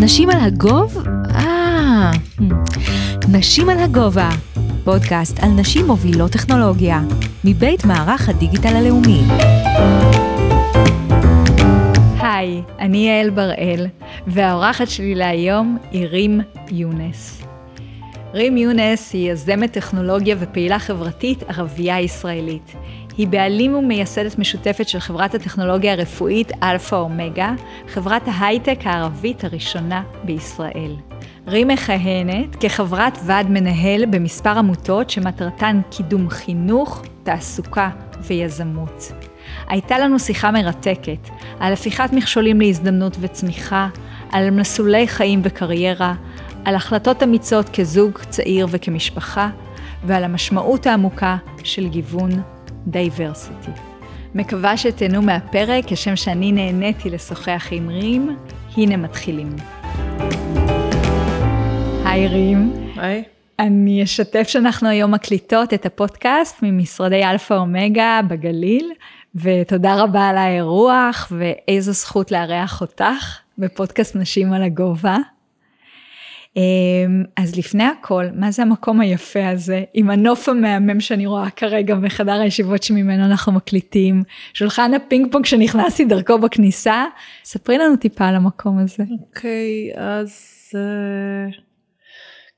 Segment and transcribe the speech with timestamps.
[0.00, 1.06] נשים על הגוב?
[1.34, 2.10] אה,
[3.28, 4.28] נשים על הגובה,
[4.84, 7.00] פודקאסט על נשים מובילות טכנולוגיה,
[7.44, 9.22] מבית מערך הדיגיטל הלאומי.
[12.20, 13.86] היי, אני יעל בראל,
[14.26, 16.40] והאורחת שלי להיום היא רים
[16.70, 17.42] יונס.
[18.34, 22.72] רים יונס היא יזמת טכנולוגיה ופעילה חברתית ערבייה ישראלית.
[23.16, 27.54] היא בעלים ומייסדת משותפת של חברת הטכנולוגיה הרפואית Alpha אומגה,
[27.88, 30.96] חברת ההייטק הערבית הראשונה בישראל.
[31.46, 39.12] רים מכהנת כחברת ועד מנהל במספר עמותות שמטרתן קידום חינוך, תעסוקה ויזמות.
[39.68, 41.28] הייתה לנו שיחה מרתקת
[41.60, 43.88] על הפיכת מכשולים להזדמנות וצמיחה,
[44.32, 46.14] על מסלולי חיים וקריירה,
[46.64, 49.50] על החלטות אמיצות כזוג צעיר וכמשפחה,
[50.04, 52.55] ועל המשמעות העמוקה של גיוון
[52.86, 53.70] diversity.
[54.34, 58.36] מקווה שתהנו מהפרק, כשם שאני נהניתי לשוחח עם רים,
[58.76, 59.56] הנה מתחילים.
[62.04, 62.72] היי רים.
[62.96, 63.22] היי.
[63.58, 68.92] אני אשתף שאנחנו היום מקליטות את הפודקאסט ממשרדי אלפא אומגה בגליל,
[69.34, 75.16] ותודה רבה על האירוח, ואיזו זכות לארח אותך בפודקאסט נשים על הגובה.
[76.56, 81.94] אמ, אז לפני הכל, מה זה המקום היפה הזה, עם הנוף המהמם שאני רואה כרגע
[81.94, 84.22] בחדר הישיבות שממנו אנחנו מקליטים,
[84.54, 87.04] שולחן הפינג פונג שנכנסתי דרכו בכניסה,
[87.44, 89.04] ספרי לנו טיפה על המקום הזה.
[89.20, 91.60] אוקיי, okay, אז uh,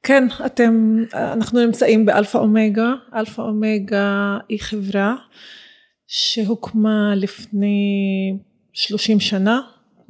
[0.02, 5.14] כן, אתם, אנחנו נמצאים באלפא אומגה, אלפא אומגה היא חברה
[6.06, 8.32] שהוקמה לפני
[8.72, 9.60] 30 שנה,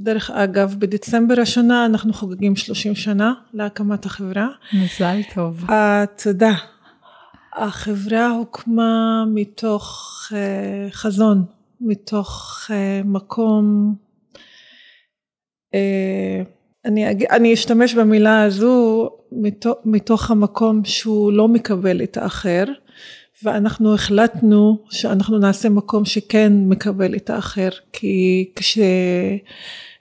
[0.00, 4.48] דרך אגב, בדצמבר השנה אנחנו חוגגים 30 שנה להקמת החברה.
[4.72, 5.64] מזל טוב.
[5.70, 5.72] אה,
[6.22, 6.52] תודה.
[7.56, 11.44] החברה הוקמה מתוך uh, חזון,
[11.80, 13.94] מתוך uh, מקום,
[15.74, 15.78] uh,
[16.84, 17.24] אני, אג...
[17.24, 22.64] אני אשתמש במילה הזו, מתוך, מתוך המקום שהוא לא מקבל את האחר,
[23.42, 28.78] ואנחנו החלטנו שאנחנו נעשה מקום שכן מקבל את האחר, כי כש...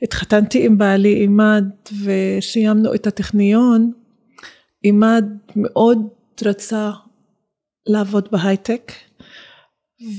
[0.02, 1.66] התחתנתי עם בעלי עימד
[2.04, 3.92] וסיימנו את הטכניון,
[4.82, 6.08] עימד מאוד
[6.46, 6.92] רצה
[7.88, 8.92] לעבוד בהייטק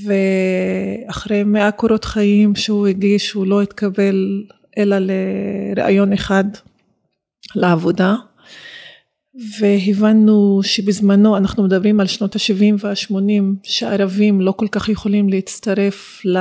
[0.05, 4.43] ואחרי מאה קורות חיים שהוא הגיש הוא לא התקבל
[4.77, 6.43] אלא לראיון אחד
[7.55, 8.15] לעבודה
[9.59, 16.37] והבנו שבזמנו אנחנו מדברים על שנות ה-70 וה-80 שערבים לא כל כך יכולים להצטרף ל...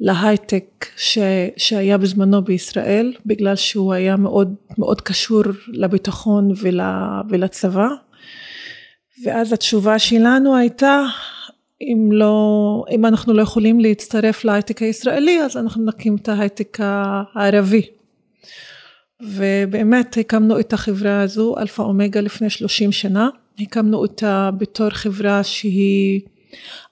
[0.00, 1.18] להייטק ש,
[1.56, 6.80] שהיה בזמנו בישראל בגלל שהוא היה מאוד מאוד קשור לביטחון ול,
[7.28, 7.88] ולצבא.
[9.24, 11.02] ואז התשובה שלנו הייתה
[11.80, 17.82] אם לא אם אנחנו לא יכולים להצטרף להייטק הישראלי אז אנחנו נקים את ההייטק הערבי
[19.22, 23.28] ובאמת הקמנו את החברה הזו אלפא אומגה לפני 30 שנה.
[23.60, 26.20] הקמנו אותה בתור חברה שהיא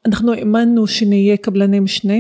[0.07, 2.15] אנחנו האמנו שנהיה קבלני משנה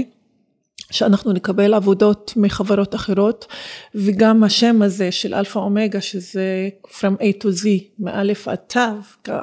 [0.90, 3.46] שאנחנו נקבל עבודות מחברות אחרות
[3.94, 7.66] וגם השם הזה של אלפא אומגה שזה from A to Z
[7.98, 8.80] מאלף עד תו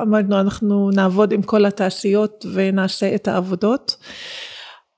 [0.01, 3.97] אמרנו אנחנו נעבוד עם כל התעשיות ונעשה את העבודות.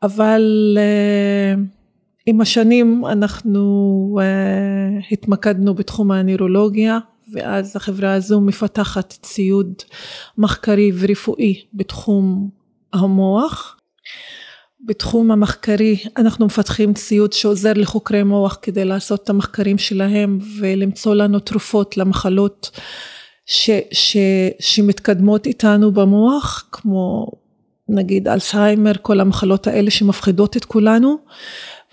[0.04, 1.75] אבל uh,
[2.26, 7.00] עם השנים אנחנו uh, התמקדנו בתחום הנוירולוגיה
[7.34, 9.74] ואז החברה הזו מפתחת ציוד
[10.38, 12.50] מחקרי ורפואי בתחום
[12.94, 13.78] המוח.
[14.86, 21.40] בתחום המחקרי אנחנו מפתחים ציוד שעוזר לחוקרי מוח כדי לעשות את המחקרים שלהם ולמצוא לנו
[21.40, 22.72] תרופות למחלות
[23.46, 24.18] ש, ש,
[24.60, 27.32] שמתקדמות איתנו במוח כמו
[27.90, 31.18] נגיד אלצהיימר כל המחלות האלה שמפחידות את כולנו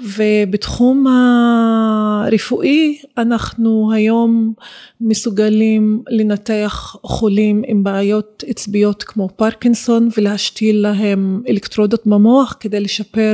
[0.03, 4.53] ובתחום הרפואי אנחנו היום
[5.01, 13.33] מסוגלים לנתח חולים עם בעיות עצביות כמו פרקינסון ולהשתיל להם אלקטרודות במוח כדי לשפר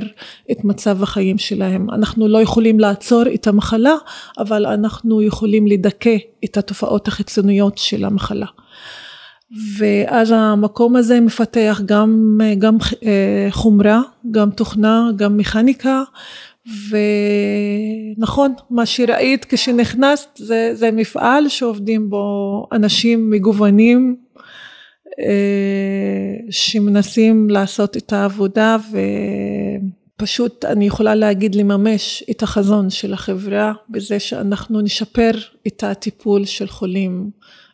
[0.51, 1.91] את מצב החיים שלהם.
[1.91, 3.95] אנחנו לא יכולים לעצור את המחלה
[4.39, 8.47] אבל אנחנו יכולים לדכא את התופעות החיצוניות של המחלה.
[9.79, 14.01] ואז המקום הזה מפתח גם, גם אה, חומרה,
[14.31, 16.03] גם תוכנה, גם מכניקה
[18.17, 24.17] ונכון מה שראית כשנכנסת זה, זה מפעל שעובדים בו אנשים מגוונים
[25.21, 28.77] אה, שמנסים לעשות את העבודה
[30.17, 35.31] ופשוט אני יכולה להגיד לממש את החזון של החברה בזה שאנחנו נשפר
[35.67, 37.31] את הטיפול של חולים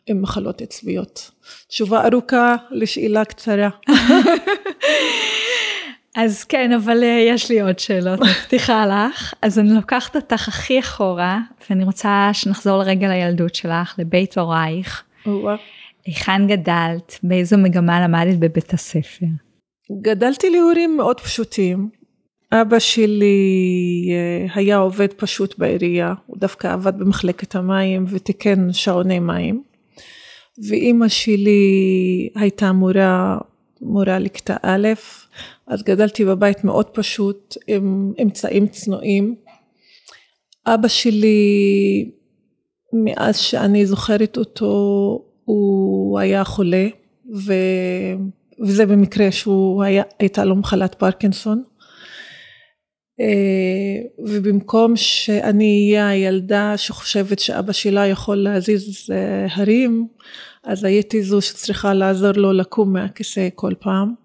[0.07, 1.31] עם מחלות עצביות.
[1.67, 3.69] תשובה ארוכה לשאלה קצרה.
[6.15, 9.33] אז כן, אבל uh, יש לי עוד שאלות, מבטיחה לך.
[9.41, 11.39] אז אני לוקחת אותך הכי אחורה,
[11.69, 15.03] ואני רוצה שנחזור לרגע לילדות שלך, לבית הורייך.
[16.05, 17.19] היכן גדלת?
[17.23, 19.25] באיזו מגמה למדת בבית הספר?
[20.01, 21.89] גדלתי להורים מאוד פשוטים.
[22.51, 29.63] אבא שלי אה, היה עובד פשוט בעירייה, הוא דווקא עבד במחלקת המים ותיקן שעוני מים.
[30.69, 33.37] ואימא שלי הייתה מורה,
[33.81, 34.87] מורה לכיתה א',
[35.67, 39.35] אז גדלתי בבית מאוד פשוט עם אמצעים צנועים.
[40.67, 42.11] אבא שלי,
[42.93, 44.71] מאז שאני זוכרת אותו,
[45.45, 46.87] הוא היה חולה,
[47.35, 47.53] ו...
[48.65, 51.63] וזה במקרה שהוא היה, הייתה לו מחלת פרקינסון.
[53.19, 60.07] אה, ובמקום שאני אהיה הילדה שחושבת שאבא שלה יכול להזיז אה, הרים,
[60.63, 64.24] אז הייתי זו שצריכה לעזור לו לקום מהכיסא כל פעם.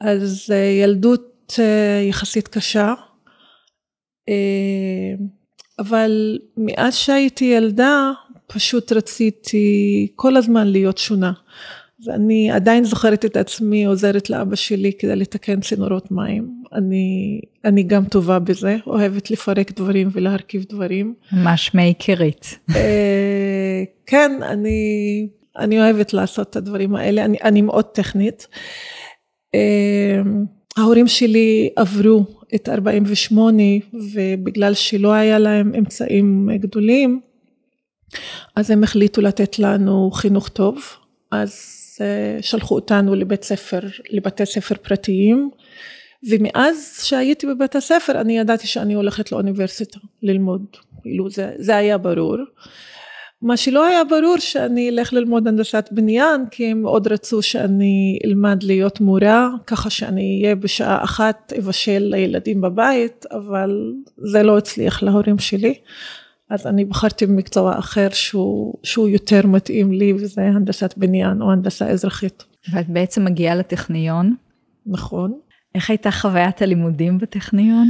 [0.00, 1.58] אז אה, ילדות
[2.08, 2.94] יחסית קשה,
[5.78, 8.12] אבל מאז שהייתי ילדה
[8.46, 11.32] פשוט רציתי כל הזמן להיות שונה.
[12.06, 16.62] ואני עדיין זוכרת את עצמי עוזרת לאבא שלי כדי לתקן צינורות מים.
[16.72, 21.14] אני, אני גם טובה בזה, אוהבת לפרק דברים ולהרכיב דברים.
[21.32, 22.58] ממש מייקרית.
[22.76, 28.48] אה, כן, אני, אני אוהבת לעשות את הדברים האלה, אני, אני מאוד טכנית.
[29.54, 30.22] אה,
[30.76, 32.24] ההורים שלי עברו
[32.54, 33.62] את 48
[34.14, 37.20] ובגלל שלא היה להם אמצעים גדולים,
[38.56, 40.82] אז הם החליטו לתת לנו חינוך טוב.
[41.30, 41.52] אז
[42.00, 43.80] אה, שלחו אותנו לבית ספר,
[44.10, 45.50] לבתי ספר פרטיים,
[46.30, 50.66] ומאז שהייתי בבית הספר אני ידעתי שאני הולכת לאוניברסיטה ללמוד,
[51.02, 52.36] כאילו זה, זה היה ברור.
[53.42, 58.62] מה שלא היה ברור שאני אלך ללמוד הנדסת בניין כי הם מאוד רצו שאני אלמד
[58.62, 65.38] להיות מורה ככה שאני אהיה בשעה אחת אבשל לילדים בבית אבל זה לא הצליח להורים
[65.38, 65.74] שלי
[66.50, 71.88] אז אני בחרתי במקצוע אחר שהוא, שהוא יותר מתאים לי וזה הנדסת בניין או הנדסה
[71.88, 72.44] אזרחית.
[72.72, 74.34] ואת בעצם מגיעה לטכניון.
[74.86, 75.38] נכון.
[75.74, 77.86] איך הייתה חוויית הלימודים בטכניון?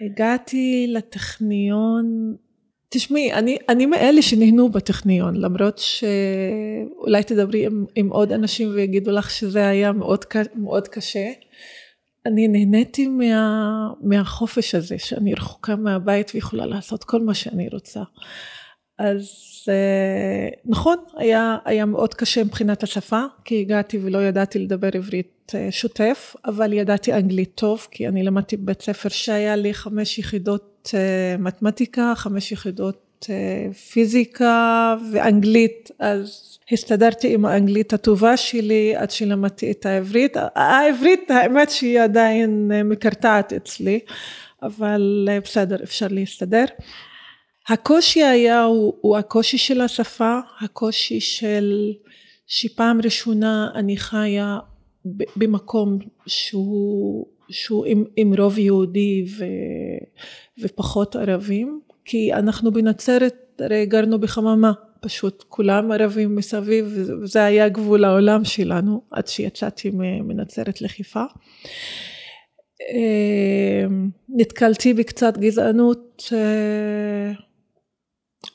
[0.00, 2.34] הגעתי לטכניון,
[2.92, 9.30] תשמעי, אני, אני מאלה שנהנו בטכניון, למרות שאולי תדברי עם, עם עוד אנשים ויגידו לך
[9.30, 11.30] שזה היה מאוד, מאוד קשה.
[12.26, 18.02] אני נהניתי מה, מהחופש הזה, שאני רחוקה מהבית ויכולה לעשות כל מה שאני רוצה.
[18.98, 19.28] אז
[19.68, 25.68] אה, נכון, היה, היה מאוד קשה מבחינת השפה, כי הגעתי ולא ידעתי לדבר עברית אה,
[25.70, 31.36] שוטף, אבל ידעתי אנגלית טוב, כי אני למדתי בבית ספר שהיה לי חמש יחידות אה,
[31.38, 33.06] מתמטיקה, חמש יחידות
[33.92, 40.36] פיזיקה ואנגלית, אז הסתדרתי עם האנגלית הטובה שלי עד שלמדתי את העברית.
[40.54, 44.00] העברית האמת שהיא עדיין מקרטעת אצלי,
[44.62, 46.64] אבל בסדר אפשר להסתדר.
[47.68, 51.92] הקושי היה הוא, הוא הקושי של השפה, הקושי של
[52.46, 54.58] שפעם ראשונה אני חיה
[55.36, 59.44] במקום שהוא, שהוא עם, עם רוב יהודי ו,
[60.60, 68.04] ופחות ערבים, כי אנחנו בנצרת הרי גרנו בחממה פשוט כולם ערבים מסביב וזה היה גבול
[68.04, 69.90] העולם שלנו עד שיצאתי
[70.24, 71.24] מנצרת לחיפה.
[72.92, 77.32] אמ, נתקלתי בקצת גזענות אה,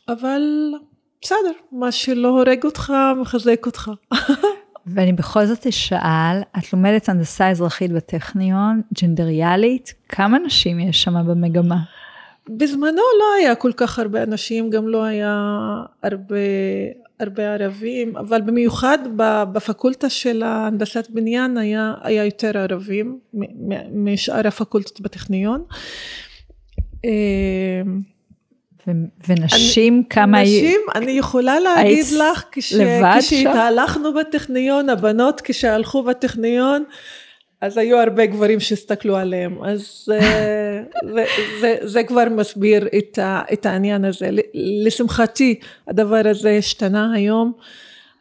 [0.07, 0.41] אבל
[1.21, 3.91] בסדר מה שלא הורג אותך מחזק אותך.
[4.87, 11.77] ואני בכל זאת אשאל, את לומדת הנדסה אזרחית בטכניון, ג'נדריאלית, כמה נשים יש שם במגמה?
[12.49, 15.53] בזמנו לא היה כל כך הרבה אנשים, גם לא היה
[16.03, 16.35] הרבה,
[17.19, 18.97] הרבה ערבים, אבל במיוחד
[19.53, 23.19] בפקולטה של הנדסת בניין היה, היה יותר ערבים
[23.93, 25.63] משאר הפקולטות בטכניון.
[29.27, 30.41] ונשים אני, כמה...
[30.41, 32.73] נשים, אני יכולה להגיד לך, כש,
[33.19, 36.83] כשהתהלכנו בטכניון, הבנות כשהלכו בטכניון,
[37.61, 40.83] אז היו הרבה גברים שהסתכלו עליהם, אז אה,
[41.15, 41.25] זה,
[41.59, 44.29] זה, זה כבר מסביר את, ה, את העניין הזה.
[44.85, 47.53] לשמחתי הדבר הזה השתנה היום,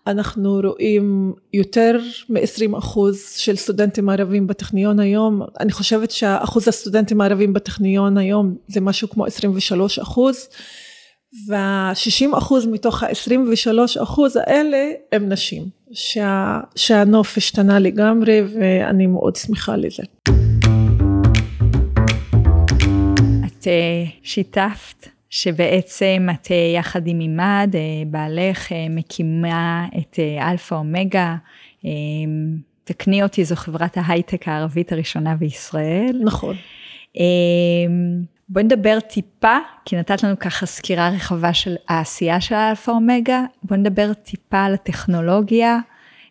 [0.06, 7.52] אנחנו רואים יותר מ-20 אחוז של סטודנטים ערבים בטכניון היום, אני חושבת שאחוז הסטודנטים הערבים
[7.52, 10.48] בטכניון היום זה משהו כמו 23 אחוז,
[11.48, 15.62] וה-60 אחוז מתוך ה-23 אחוז האלה הם נשים.
[15.92, 20.02] שה, שהנוף השתנה לגמרי ואני מאוד שמחה לזה.
[23.46, 31.36] את אה, שיתפת שבעצם את אה, יחד עם עימאד, אה, בעלך, מקימה את אלפא אומגה,
[32.84, 36.20] תקני אותי, זו חברת ההייטק הערבית הראשונה בישראל.
[36.24, 36.56] נכון.
[38.48, 43.80] בואי נדבר טיפה, כי נתת לנו ככה סקירה רחבה של העשייה של אלפא אומגה, בואי
[43.80, 45.78] נדבר טיפה על הטכנולוגיה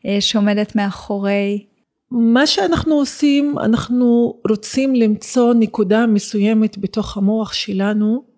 [0.05, 1.65] אה, שעומדת מאחורי.
[2.11, 8.32] מה שאנחנו עושים, אנחנו רוצים למצוא נקודה מסוימת בתוך המוח שלנו,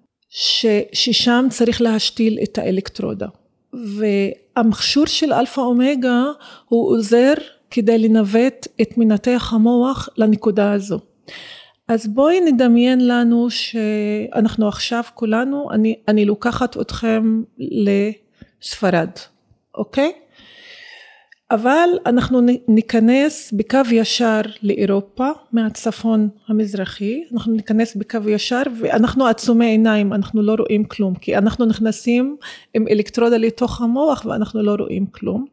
[0.93, 3.27] ששם צריך להשתיל את האלקטרודה.
[3.73, 6.23] והמכשור של אלפא אומגה
[6.69, 7.33] הוא עוזר
[7.71, 10.99] כדי לנווט את מנתח המוח לנקודה הזו.
[11.87, 19.09] אז בואי נדמיין לנו שאנחנו עכשיו כולנו, אני, אני לוקחת אתכם לספרד,
[19.75, 20.11] אוקיי?
[21.51, 30.13] אבל אנחנו ניכנס בקו ישר לאירופה מהצפון המזרחי, אנחנו ניכנס בקו ישר ואנחנו עצומי עיניים,
[30.13, 32.37] אנחנו לא רואים כלום, כי אנחנו נכנסים
[32.73, 35.45] עם אלקטרודה לתוך המוח ואנחנו לא רואים כלום.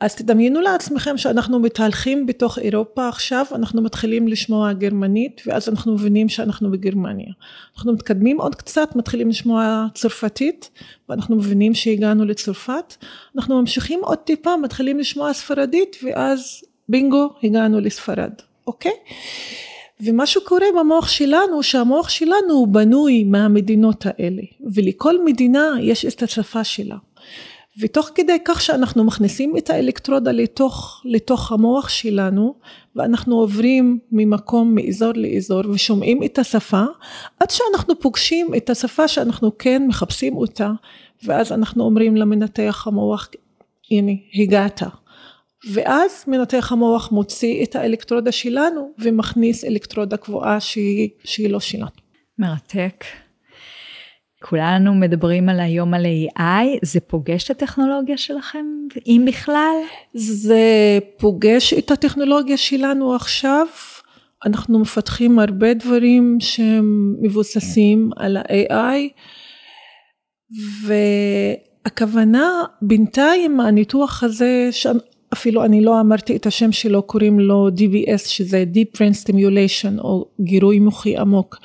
[0.00, 6.28] אז תדמיינו לעצמכם שאנחנו מתהלכים בתוך אירופה עכשיו, אנחנו מתחילים לשמוע גרמנית ואז אנחנו מבינים
[6.28, 7.32] שאנחנו בגרמניה.
[7.76, 10.70] אנחנו מתקדמים עוד קצת, מתחילים לשמוע צרפתית
[11.08, 12.94] ואנחנו מבינים שהגענו לצרפת.
[13.36, 18.32] אנחנו ממשיכים עוד טיפה, מתחילים לשמוע ספרדית ואז בינגו, הגענו לספרד,
[18.66, 18.92] אוקיי?
[20.00, 24.42] ומה שקורה במוח שלנו, שהמוח שלנו הוא בנוי מהמדינות האלה
[24.74, 26.96] ולכל מדינה יש את השפה שלה.
[27.80, 32.54] ותוך כדי כך שאנחנו מכניסים את האלקטרודה לתוך, לתוך המוח שלנו
[32.96, 36.84] ואנחנו עוברים ממקום מאזור לאזור ושומעים את השפה
[37.40, 40.72] עד שאנחנו פוגשים את השפה שאנחנו כן מחפשים אותה
[41.24, 43.28] ואז אנחנו אומרים למנתח המוח
[43.90, 44.82] הנה הגעת
[45.72, 51.86] ואז מנתח המוח מוציא את האלקטרודה שלנו ומכניס אלקטרודה קבועה שהיא, שהיא לא שלנו.
[52.38, 53.04] מרתק.
[54.48, 58.66] כולנו מדברים על היום על AI, זה פוגש את הטכנולוגיה שלכם,
[59.06, 59.76] אם בכלל?
[60.14, 60.58] זה
[61.16, 63.66] פוגש את הטכנולוגיה שלנו עכשיו.
[64.46, 69.08] אנחנו מפתחים הרבה דברים שהם מבוססים על ה-AI,
[71.84, 74.68] והכוונה בינתיים הניתוח הזה,
[75.32, 80.28] אפילו אני לא אמרתי את השם שלו, קוראים לו DBS, שזה Deep Brain Stimulation, או
[80.40, 81.56] גירוי מוחי עמוק.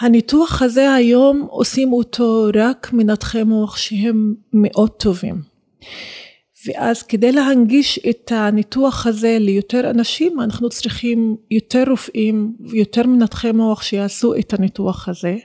[0.00, 5.56] הניתוח הזה היום עושים אותו רק מנתחי מוח שהם מאוד טובים.
[6.66, 13.82] ואז כדי להנגיש את הניתוח הזה ליותר אנשים אנחנו צריכים יותר רופאים ויותר מנתחי מוח
[13.82, 15.36] שיעשו את הניתוח הזה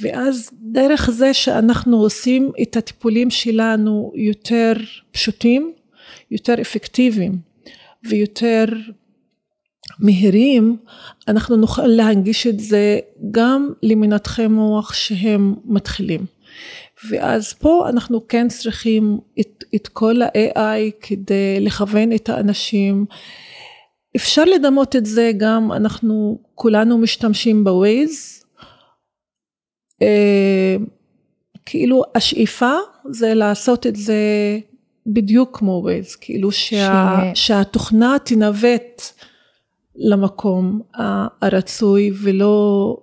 [0.00, 4.72] ואז דרך זה שאנחנו עושים את הטיפולים שלנו יותר
[5.12, 5.72] פשוטים,
[6.30, 7.38] יותר אפקטיביים
[8.04, 8.64] ויותר
[10.00, 10.76] מהירים,
[11.28, 12.98] אנחנו נוכל להנגיש את זה
[13.30, 16.26] גם למנתחי מוח שהם מתחילים.
[17.10, 23.06] ואז פה אנחנו כן צריכים את, את כל ה-AI כדי לכוון את האנשים.
[24.16, 28.44] אפשר לדמות את זה גם, אנחנו כולנו משתמשים בווייז.
[30.02, 30.76] אה,
[31.66, 32.72] כאילו השאיפה
[33.10, 34.18] זה לעשות את זה
[35.06, 37.46] בדיוק כמו ווייז, כאילו שה, ש...
[37.46, 39.02] שהתוכנה תנווט
[39.96, 40.80] למקום
[41.42, 42.96] הרצוי ולא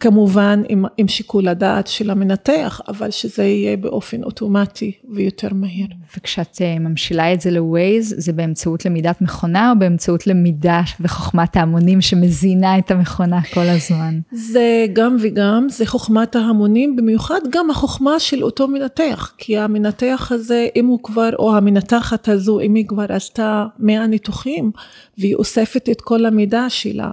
[0.00, 5.86] כמובן עם, עם שיקול הדעת של המנתח, אבל שזה יהיה באופן אוטומטי ויותר מהיר.
[6.16, 12.00] וכשאת אה, ממשילה את זה לווייז, זה באמצעות למידת מכונה או באמצעות למידה וחוכמת ההמונים
[12.00, 14.18] שמזינה את המכונה כל הזמן?
[14.32, 20.66] זה גם וגם, זה חוכמת ההמונים, במיוחד גם החוכמה של אותו מנתח, כי המנתח הזה,
[20.76, 24.70] אם הוא כבר, או המנתחת הזו, אם היא כבר עשתה 100 ניתוחים,
[25.18, 27.10] והיא אוספת את כל המידע שלה.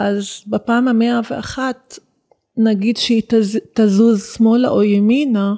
[0.00, 1.98] אז בפעם המאה ואחת
[2.56, 5.54] נגיד שהיא תז, תזוז שמאלה או ימינה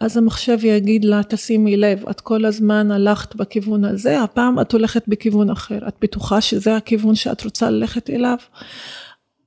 [0.00, 5.08] אז המחשב יגיד לה תשימי לב את כל הזמן הלכת בכיוון הזה הפעם את הולכת
[5.08, 8.36] בכיוון אחר את בטוחה שזה הכיוון שאת רוצה ללכת אליו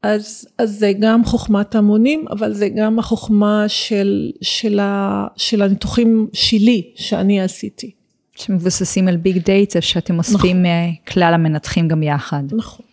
[0.03, 6.27] אז, אז זה גם חוכמת המונים אבל זה גם החוכמה של, של, ה, של הניתוחים
[6.33, 7.91] שלי שאני עשיתי.
[8.35, 10.95] שמבוססים על big data שאתם אוספים נכון.
[11.07, 12.43] כלל המנתחים גם יחד.
[12.51, 12.86] נכון.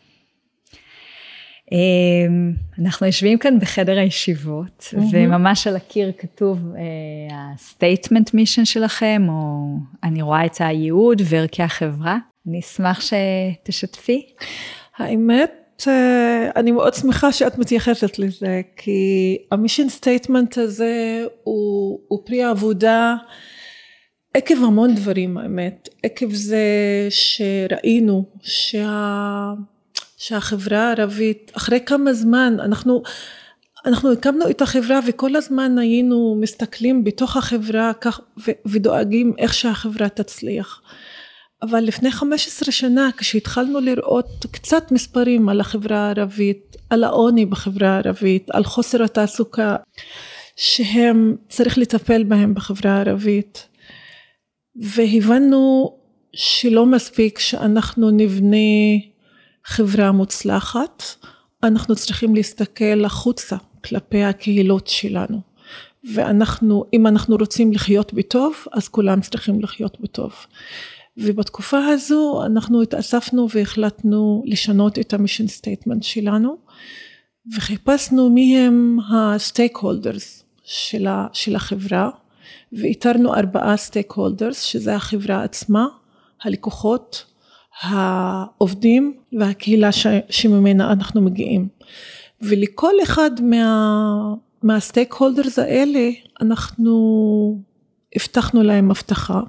[1.74, 4.98] אמ, אנחנו יושבים כאן בחדר הישיבות, mm-hmm.
[5.12, 6.58] וממש על הקיר כתוב
[7.32, 12.18] ה-statement uh, mission שלכם, או אני רואה את הייעוד וערכי החברה.
[12.48, 14.26] אני אשמח שתשתפי.
[14.96, 22.22] האמת, אה, אני מאוד שמחה שאת מתייחסת לזה, כי ה mission statement הזה הוא, הוא
[22.26, 23.14] פרי העבודה
[24.34, 26.66] עקב המון דברים האמת, עקב זה
[27.10, 29.52] שראינו שה...
[30.26, 33.02] שהחברה הערבית, אחרי כמה זמן אנחנו,
[33.86, 38.20] אנחנו הקמנו את החברה וכל הזמן היינו מסתכלים בתוך החברה כך
[38.66, 40.82] ודואגים איך שהחברה תצליח.
[41.62, 48.50] אבל לפני 15 שנה כשהתחלנו לראות קצת מספרים על החברה הערבית, על העוני בחברה הערבית,
[48.50, 49.76] על חוסר התעסוקה
[50.56, 53.68] שהם צריך לטפל בהם בחברה הערבית
[54.76, 55.94] והבנו
[56.32, 58.56] שלא מספיק שאנחנו נבנה
[59.64, 61.02] חברה מוצלחת,
[61.62, 65.40] אנחנו צריכים להסתכל החוצה כלפי הקהילות שלנו.
[66.14, 70.32] ואנחנו, אם אנחנו רוצים לחיות בטוב, אז כולם צריכים לחיות בטוב.
[71.16, 76.56] ובתקופה הזו אנחנו התאספנו והחלטנו לשנות את ה mission statement שלנו,
[77.56, 82.10] וחיפשנו מי הם ה stakeholders של, של החברה,
[82.72, 85.86] ואיתרנו ארבעה stakeholders, שזה החברה עצמה,
[86.42, 87.24] הלקוחות,
[87.80, 91.68] העובדים והקהילה ש, שממנה אנחנו מגיעים.
[92.42, 97.58] ולכל אחד מה, מה stakeholders האלה אנחנו
[98.16, 99.40] הבטחנו להם הבטחה.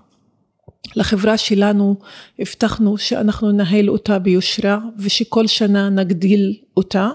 [0.96, 1.96] לחברה שלנו
[2.40, 7.10] הבטחנו שאנחנו ננהל אותה ביושרה ושכל שנה נגדיל אותה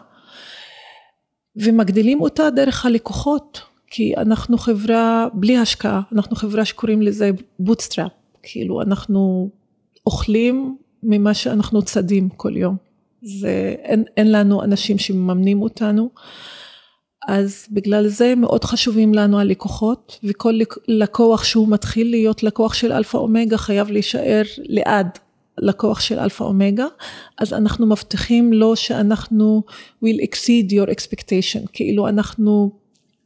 [1.56, 8.10] ומגדילים אותה דרך הלקוחות כי אנחנו חברה בלי השקעה, אנחנו חברה שקוראים לזה bootstrap,
[8.42, 9.50] כאילו אנחנו
[10.06, 12.76] אוכלים ממה שאנחנו צדים כל יום.
[13.22, 16.10] זה, אין, אין לנו אנשים שמממנים אותנו.
[17.28, 23.16] אז בגלל זה מאוד חשובים לנו הלקוחות, וכל לקוח שהוא מתחיל להיות לקוח של אלפא
[23.16, 25.18] אומגה חייב להישאר לעד
[25.58, 26.86] לקוח של אלפא אומגה,
[27.38, 29.62] אז אנחנו מבטיחים לו שאנחנו
[30.04, 32.70] will exceed your expectation, כאילו אנחנו...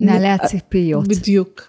[0.00, 1.08] נעלה הציפיות.
[1.08, 1.62] בדיוק.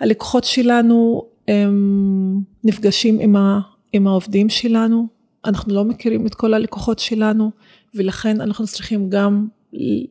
[0.00, 3.60] הלקוחות שלנו הם נפגשים עם, ה,
[3.94, 5.08] עם העובדים שלנו,
[5.44, 7.50] אנחנו לא מכירים את כל הלקוחות שלנו,
[7.94, 9.48] ולכן אנחנו צריכים גם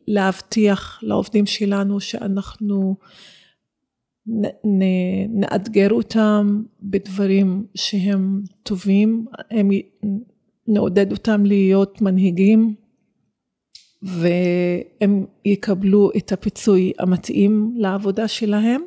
[0.08, 2.96] להבטיח לעובדים שלנו שאנחנו
[5.28, 9.70] נאתגר אותם בדברים שהם טובים, הם
[10.68, 12.74] נעודד אותם להיות מנהיגים
[14.02, 18.82] והם יקבלו את הפיצוי המתאים לעבודה שלהם.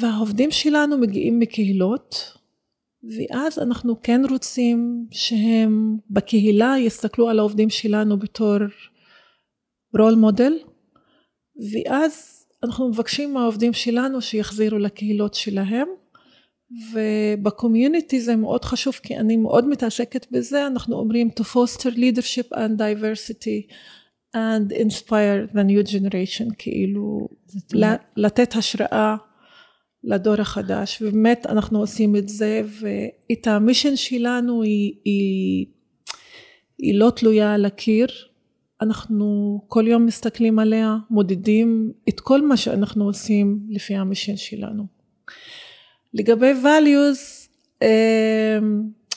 [0.00, 2.41] והעובדים שלנו מגיעים מקהילות
[3.04, 8.56] ואז אנחנו כן רוצים שהם בקהילה יסתכלו על העובדים שלנו בתור
[9.98, 10.58] רול מודל,
[11.72, 15.88] ואז אנחנו מבקשים מהעובדים שלנו שיחזירו לקהילות שלהם,
[16.92, 22.78] ובקומיוניטי זה מאוד חשוב כי אני מאוד מתעסקת בזה, אנחנו אומרים to foster leadership and
[22.78, 23.72] diversity
[24.36, 27.28] and inspire the new generation, כאילו
[28.16, 29.16] לתת השראה
[30.04, 35.66] לדור החדש, ובאמת אנחנו עושים את זה, ואת המישן שלנו היא, היא,
[36.78, 38.06] היא לא תלויה על הקיר,
[38.82, 44.86] אנחנו כל יום מסתכלים עליה, מודדים את כל מה שאנחנו עושים לפי המשן שלנו.
[46.14, 47.48] לגבי values,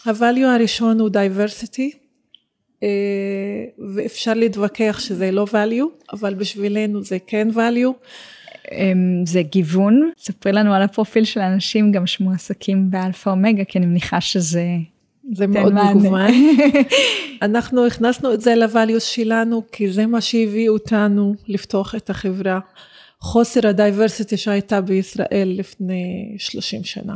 [0.05, 1.97] ה-value הראשון הוא diversity,
[2.83, 8.07] אה, ואפשר להתווכח שזה לא value, אבל בשבילנו זה כן value.
[9.25, 14.21] זה גיוון, ספרי לנו על הפרופיל של האנשים גם שמועסקים באלפא אומגה, כי אני מניחה
[14.21, 14.65] שזה
[15.33, 16.31] זה מאוד מגוון.
[17.41, 22.59] אנחנו הכנסנו את זה לvalues שלנו, כי זה מה שהביא אותנו לפתוח את החברה.
[23.19, 27.15] חוסר ה diversity שהייתה בישראל לפני 30 שנה.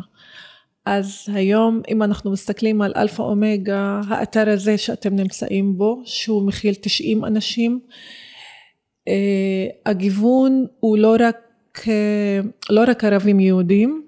[0.86, 6.74] אז היום אם אנחנו מסתכלים על אלפא אומגה, האתר הזה שאתם נמצאים בו, שהוא מכיל
[6.82, 7.80] 90 אנשים,
[9.86, 14.02] הגיוון הוא לא רק, אה, לא רק ערבים יהודים,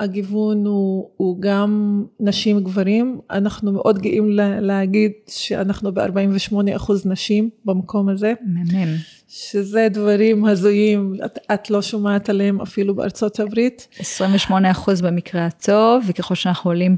[0.00, 4.30] הגיוון הוא, הוא גם נשים גברים, אנחנו מאוד גאים
[4.60, 8.32] להגיד שאנחנו ב-48 אחוז נשים במקום הזה.
[8.46, 8.94] מהמם.
[9.28, 13.88] שזה דברים הזויים, את, את לא שומעת עליהם אפילו בארצות הברית.
[13.98, 16.96] 28 אחוז במקרה הטוב, וככל שאנחנו עולים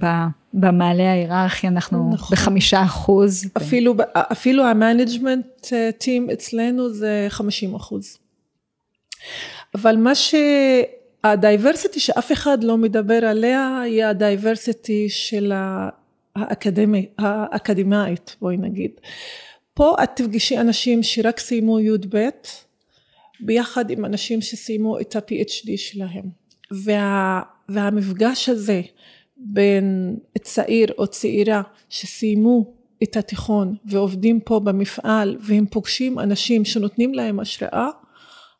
[0.54, 2.37] במעלה ההיררכיה אנחנו נכון.
[2.37, 3.44] בחמישה אחוז.
[3.56, 5.66] אפילו, אפילו ה management
[5.98, 8.18] team אצלנו זה 50 אחוז.
[9.74, 10.34] אבל מה ש...
[11.24, 15.52] ה diversity שאף אחד לא מדבר עליה היא ה diversity של
[16.37, 18.90] האקדמי, האקדמאית בואי נגיד.
[19.74, 22.28] פה את תפגשי אנשים שרק סיימו י"ב
[23.40, 26.24] ביחד עם אנשים שסיימו את ה-PhD שלהם
[26.70, 28.80] וה, והמפגש הזה
[29.38, 37.40] בין צעיר או צעירה שסיימו את התיכון ועובדים פה במפעל והם פוגשים אנשים שנותנים להם
[37.40, 37.88] השראה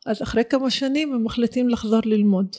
[0.05, 2.55] אז אחרי כמה שנים הם מחליטים לחזור ללמוד.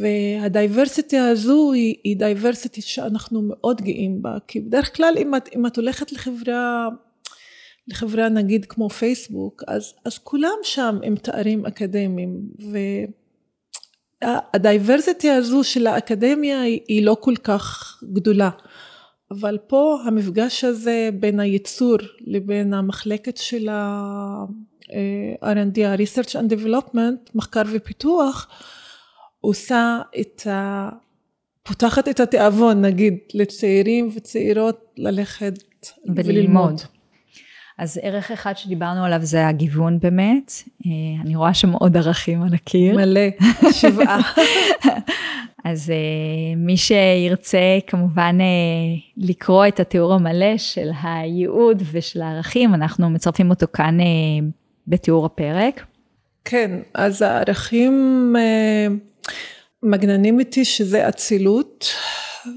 [0.00, 5.48] וה diversity הזו היא, היא diversity שאנחנו מאוד גאים בה, כי בדרך כלל אם את,
[5.56, 6.88] אם את הולכת לחברה,
[7.88, 12.40] לחברה נגיד כמו פייסבוק, אז, אז כולם שם עם תארים אקדמיים,
[14.54, 18.50] הדייברסיטי הזו של האקדמיה היא, לא כל כך גדולה.
[19.30, 28.48] אבל פה המפגש הזה בין הייצור לבין המחלקת של ה-R&D, ה-Research and Development, מחקר ופיתוח,
[29.40, 30.88] עושה את ה...
[31.62, 35.54] פותחת את התיאבון נגיד לצעירים וצעירות ללכת
[36.06, 36.26] וללמוד.
[36.26, 36.80] וללמוד.
[37.82, 40.52] אז ערך אחד שדיברנו עליו זה הגיוון באמת.
[40.86, 40.90] אה,
[41.24, 42.96] אני רואה שם עוד ערכים על הקיר.
[42.96, 43.20] מלא,
[43.72, 44.20] שבעה.
[45.64, 53.10] אז uh, מי שירצה כמובן uh, לקרוא את התיאור המלא של הייעוד ושל הערכים, אנחנו
[53.10, 53.98] מצרפים אותו כאן
[54.86, 55.84] בתיאור הפרק.
[56.44, 58.34] כן, אז הערכים
[59.82, 61.86] מגננים איתי שזה אצילות,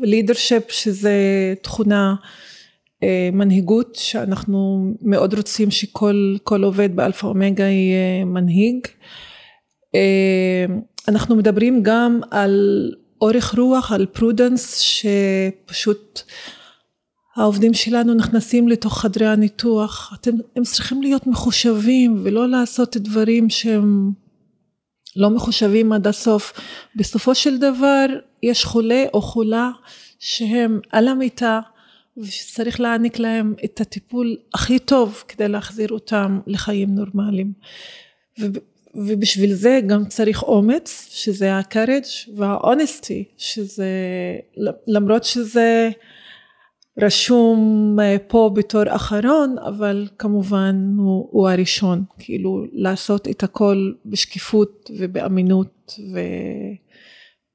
[0.01, 1.13] leadership שזה
[1.61, 2.15] תכונה,
[3.33, 8.87] מנהיגות שאנחנו מאוד רוצים שכל עובד באלפא אומגה יהיה מנהיג.
[9.95, 10.71] Uh,
[11.07, 16.21] אנחנו מדברים גם על אורך רוח, על prudence, שפשוט
[17.35, 24.11] העובדים שלנו נכנסים לתוך חדרי הניתוח, אתם, הם צריכים להיות מחושבים ולא לעשות דברים שהם
[25.15, 26.53] לא מחושבים עד הסוף.
[26.95, 28.05] בסופו של דבר
[28.43, 29.69] יש חולה או חולה
[30.19, 31.59] שהם על המיטה
[32.17, 37.53] וצריך להעניק להם את הטיפול הכי טוב כדי להחזיר אותם לחיים נורמליים.
[38.95, 43.89] ובשביל זה גם צריך אומץ, שזה ה-courage וה-honesty, שזה
[44.87, 45.89] למרות שזה
[47.01, 54.91] רשום אה, פה בתור אחרון, אבל כמובן הוא, הוא הראשון, כאילו לעשות את הכל בשקיפות
[54.97, 55.99] ובאמינות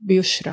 [0.02, 0.52] וביושרה.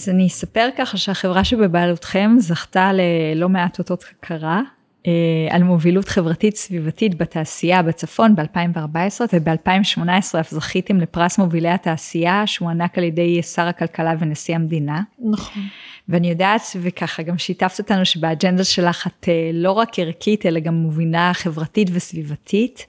[0.00, 4.60] אז אני אספר ככה שהחברה שבבעלותכם זכתה ללא מעט אותות הכרה
[5.06, 5.12] אה,
[5.50, 13.04] על מובילות חברתית סביבתית בתעשייה בצפון ב-2014 וב-2018 אף זכיתם לפרס מובילי התעשייה שהוענק על
[13.04, 15.02] ידי שר הכלכלה ונשיא המדינה.
[15.30, 15.62] נכון.
[16.08, 20.74] ואני יודעת וככה גם שיתפת אותנו שבאג'נדה שלך את אה, לא רק ערכית אלא גם
[20.74, 22.86] מובילה חברתית וסביבתית.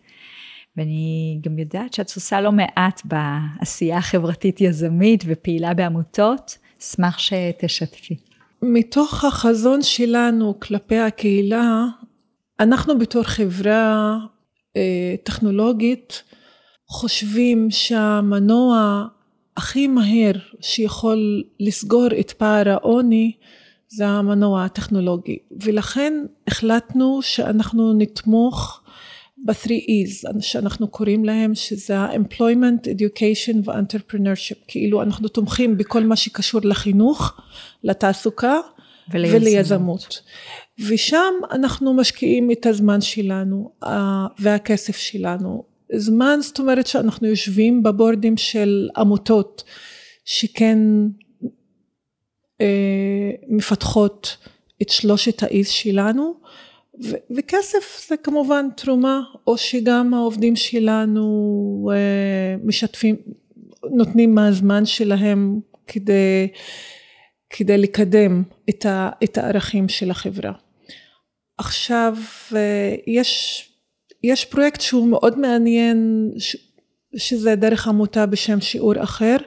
[0.78, 8.16] ואני גם יודעת שאת עושה לא מעט בעשייה החברתית יזמית ופעילה בעמותות, אשמח שתשתפי.
[8.62, 11.86] מתוך החזון שלנו כלפי הקהילה,
[12.60, 14.18] אנחנו בתור חברה
[14.78, 16.24] אה, טכנולוגית
[16.88, 19.06] חושבים שהמנוע
[19.58, 23.32] הכי מהר שיכול לסגור את פער העוני
[23.88, 26.14] זה המנוע הטכנולוגי ולכן
[26.48, 28.81] החלטנו שאנחנו נתמוך
[29.46, 36.62] ב-3 E's שאנחנו קוראים להם שזה ה-employment, education ו-entrepreneurship כאילו אנחנו תומכים בכל מה שקשור
[36.64, 37.42] לחינוך,
[37.84, 38.58] לתעסוקה
[39.12, 39.42] וליזמות.
[39.42, 40.22] וליזמות.
[40.88, 43.72] ושם אנחנו משקיעים את הזמן שלנו
[44.40, 45.64] והכסף שלנו.
[45.96, 49.64] זמן זאת אומרת שאנחנו יושבים בבורדים של עמותות
[50.26, 50.78] שכן
[52.62, 54.38] אה, מפתחות
[54.82, 56.34] את שלושת האיז שלנו
[57.38, 63.16] וכסף זה כמובן תרומה או שגם העובדים שלנו אה, משתפים
[63.92, 66.48] נותנים מהזמן שלהם כדי
[67.50, 70.52] כדי לקדם את, ה, את הערכים של החברה.
[71.58, 72.18] עכשיו
[72.56, 73.64] אה, יש,
[74.24, 76.58] יש פרויקט שהוא מאוד מעניין ש,
[77.18, 79.38] שזה דרך עמותה בשם שיעור אחר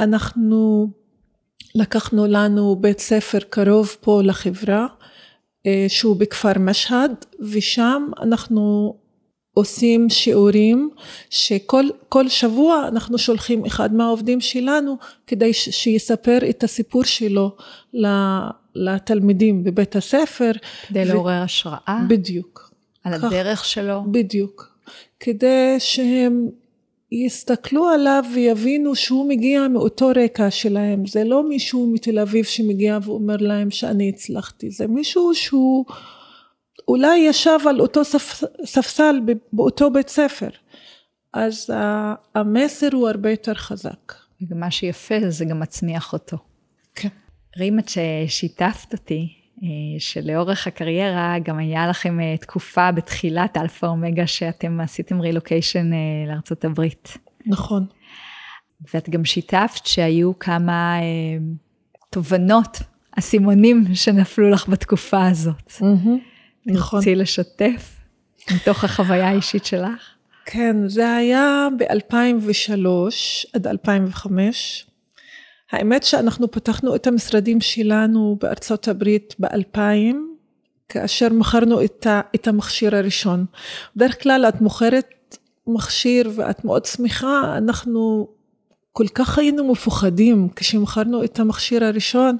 [0.00, 0.88] אנחנו
[1.74, 4.86] לקחנו לנו בית ספר קרוב פה לחברה
[5.88, 8.94] שהוא בכפר משהד ושם אנחנו
[9.54, 10.90] עושים שיעורים
[11.30, 14.96] שכל שבוע אנחנו שולחים אחד מהעובדים שלנו
[15.26, 17.56] כדי שיספר את הסיפור שלו
[18.74, 20.52] לתלמידים בבית הספר.
[20.88, 21.08] כדי ו...
[21.08, 22.00] לעורר השראה?
[22.08, 22.70] בדיוק.
[23.04, 24.02] על כך, הדרך שלו?
[24.10, 24.74] בדיוק.
[25.20, 26.48] כדי שהם
[27.14, 31.06] יסתכלו עליו ויבינו שהוא מגיע מאותו רקע שלהם.
[31.06, 35.84] זה לא מישהו מתל אביב שמגיע ואומר להם שאני הצלחתי, זה מישהו שהוא
[36.88, 39.20] אולי ישב על אותו ספ, ספסל
[39.52, 40.48] באותו בית ספר.
[41.32, 41.70] אז
[42.34, 44.14] המסר הוא הרבה יותר חזק.
[44.50, 46.36] ומה שיפה זה גם מצמיח אותו.
[46.94, 47.08] כן.
[47.58, 49.28] רים, את ששיתפת אותי,
[49.98, 56.64] שלאורך הקריירה גם היה לכם אה, תקופה בתחילת אלפא אומגה שאתם עשיתם רילוקיישן אה, לארצות
[56.64, 57.18] הברית.
[57.46, 57.86] נכון.
[58.94, 60.98] ואת גם שיתפת שהיו כמה
[62.10, 62.78] תובנות,
[63.18, 65.72] אסימונים שנפלו לך בתקופה הזאת.
[65.80, 66.08] Mm-hmm.
[66.66, 67.00] נכון.
[67.00, 68.00] תרצי לשתף
[68.54, 70.14] מתוך החוויה האישית שלך?
[70.44, 72.86] כן, זה היה ב-2003
[73.54, 74.86] עד 2005.
[75.72, 80.14] האמת שאנחנו פתחנו את המשרדים שלנו בארצות הברית ב-2000,
[80.88, 83.44] כאשר מכרנו את, את המכשיר הראשון.
[83.96, 88.28] בדרך כלל את מוכרת מכשיר ואת מאוד שמחה, אנחנו
[88.92, 92.36] כל כך היינו מפוחדים כשמכרנו את המכשיר הראשון,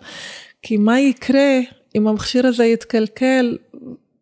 [0.63, 1.61] כי מה יקרה
[1.95, 3.59] אם המכשיר הזה יתקלקל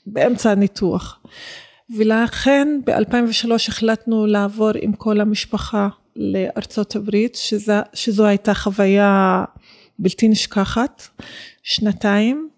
[0.07, 1.21] באמצע הניתוח.
[1.97, 9.45] ולכן ב-2003 החלטנו לעבור עם כל המשפחה לארצות הברית, שזה, שזו הייתה חוויה
[9.99, 11.03] בלתי נשכחת,
[11.63, 12.49] שנתיים.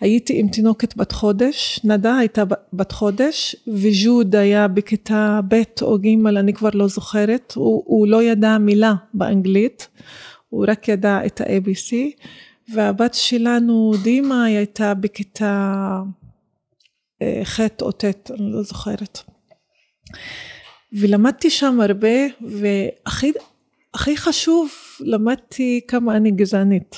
[0.00, 6.26] הייתי עם תינוקת בת חודש, נדה הייתה בת חודש, וג'וד היה בכיתה ב' או ג',
[6.26, 9.88] אני כבר לא זוכרת, הוא, הוא לא ידע מילה באנגלית,
[10.48, 11.94] הוא רק ידע את ה-ABC,
[12.74, 16.00] והבת שלנו, דימה, היא הייתה בכיתה
[17.22, 19.18] אה, ח' או ט', אני לא זוכרת.
[20.92, 24.70] ולמדתי שם הרבה, והכי חשוב,
[25.00, 26.96] למדתי כמה אני גזענית.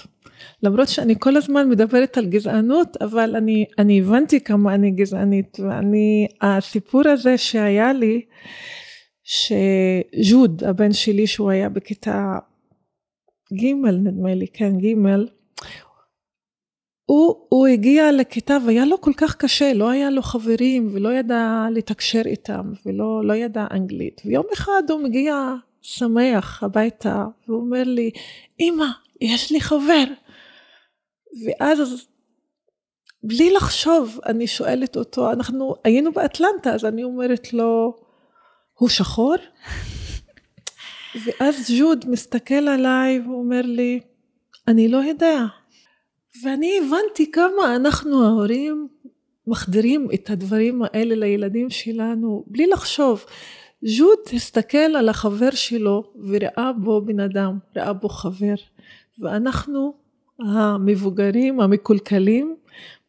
[0.62, 6.26] למרות שאני כל הזמן מדברת על גזענות, אבל אני, אני הבנתי כמה אני גזענית, ואני,
[6.40, 8.20] הסיפור הזה שהיה לי,
[9.24, 12.38] שז'וד, הבן שלי שהוא היה בכיתה
[13.52, 14.94] ג' נדמה לי, כן ג',
[17.10, 21.66] הוא, הוא הגיע לכיתה והיה לו כל כך קשה, לא היה לו חברים ולא ידע
[21.74, 24.22] לתקשר איתם ולא לא ידע אנגלית.
[24.24, 28.10] ויום אחד הוא מגיע שמח הביתה והוא אומר לי,
[28.60, 28.86] אמא,
[29.20, 30.04] יש לי חבר.
[31.44, 32.06] ואז
[33.22, 37.96] בלי לחשוב אני שואלת אותו, אנחנו היינו באטלנטה אז אני אומרת לו,
[38.74, 39.36] הוא שחור?
[41.24, 44.00] ואז ג'וד מסתכל עליי ואומר לי,
[44.68, 45.59] אני לא יודע.
[46.44, 48.88] ואני הבנתי כמה אנחנו ההורים
[49.46, 53.24] מחדירים את הדברים האלה לילדים שלנו בלי לחשוב.
[53.98, 58.54] ג'וד הסתכל על החבר שלו וראה בו בן אדם, ראה בו חבר,
[59.18, 59.94] ואנחנו
[60.38, 62.56] המבוגרים המקולקלים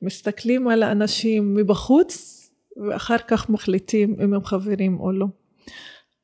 [0.01, 2.41] מסתכלים על האנשים מבחוץ
[2.77, 5.25] ואחר כך מחליטים אם הם חברים או לא.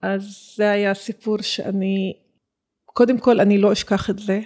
[0.01, 2.13] אז זה היה סיפור שאני,
[2.85, 4.41] קודם כל אני לא אשכח את זה,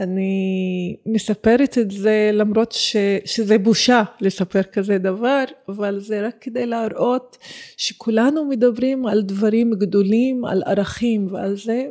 [0.00, 6.66] אני מספרת את זה למרות ש, שזה בושה לספר כזה דבר, אבל זה רק כדי
[6.66, 7.38] להראות
[7.76, 11.86] שכולנו מדברים על דברים גדולים, על ערכים ועל זה,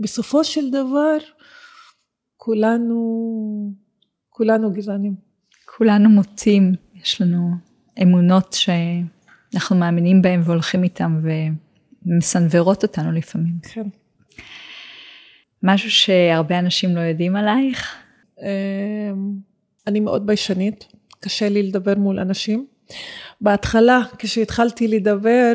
[0.00, 1.16] ובסופו של דבר
[2.36, 3.72] כולנו,
[4.28, 5.14] כולנו גזענים.
[5.76, 7.50] כולנו מוטים, יש לנו
[8.02, 11.20] אמונות שאנחנו מאמינים בהן והולכים איתן
[12.06, 13.54] ומסנוורות אותנו לפעמים.
[13.62, 13.88] כן.
[15.62, 17.94] משהו שהרבה אנשים לא יודעים עלייך?
[18.42, 18.46] אמ,
[19.86, 20.86] אני מאוד ביישנית,
[21.20, 22.66] קשה לי לדבר מול אנשים.
[23.40, 25.52] בהתחלה, כשהתחלתי לדבר,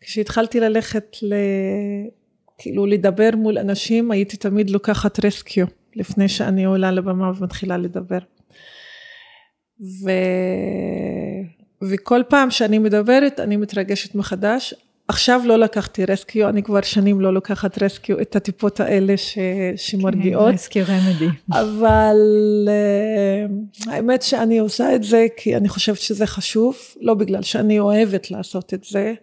[0.00, 1.34] כשהתחלתי ללכת ל...
[2.58, 8.18] כאילו לדבר מול אנשים, הייתי תמיד לוקחת רסקיו, לפני שאני עולה לבמה ומתחילה לדבר.
[9.80, 10.10] ו...
[11.82, 14.74] וכל פעם שאני מדברת, אני מתרגשת מחדש.
[15.08, 19.38] עכשיו לא לקחתי רסקיו, אני כבר שנים לא לוקחת רסקיו, את הטיפות האלה ש,
[19.76, 20.48] שמרגיעות.
[20.48, 21.28] כן, רסקיו רמדי.
[21.52, 22.16] אבל
[22.68, 28.30] uh, האמת שאני עושה את זה כי אני חושבת שזה חשוב, לא בגלל שאני אוהבת
[28.30, 29.14] לעשות את זה.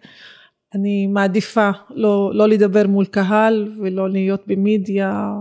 [0.74, 5.32] אני מעדיפה לא, לא לדבר מול קהל ולא להיות במדיה.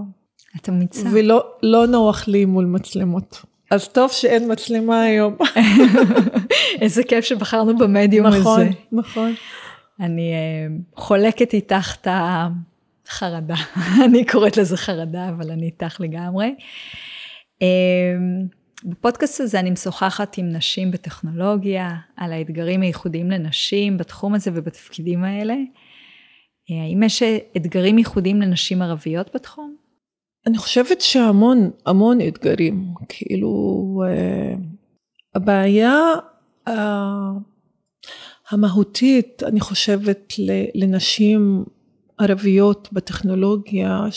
[0.58, 1.10] את אמיצה.
[1.14, 3.42] ולא לא נוח לי מול מצלמות.
[3.72, 5.36] אז טוב שאין מצלמה היום.
[6.82, 8.40] איזה כיף שבחרנו במדיום הזה.
[8.40, 9.34] נכון, נכון.
[10.00, 13.56] אני אה, חולקת איתך את החרדה,
[14.06, 16.56] אני קוראת לזה חרדה, אבל אני איתך לגמרי.
[17.62, 18.16] אה,
[18.86, 25.54] בפודקאסט הזה אני משוחחת עם נשים בטכנולוגיה, על האתגרים הייחודיים לנשים בתחום הזה ובתפקידים האלה.
[26.72, 27.24] אה, האם יש
[27.58, 29.76] אתגרים ייחודיים לנשים ערביות בתחום?
[30.48, 32.94] אני חושבת שהמון, המון אתגרים.
[33.10, 34.04] כאילו,
[35.36, 36.00] הבעיה
[38.52, 40.34] המהותית, אני חושבת,
[40.76, 41.64] לנשים
[42.18, 44.08] ערביות בטכנולוגיה,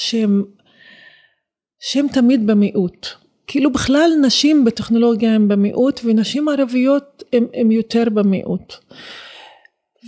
[1.81, 3.07] שהן תמיד במיעוט.
[3.47, 8.75] כאילו בכלל נשים בטכנולוגיה הן במיעוט ונשים ערביות הן יותר במיעוט.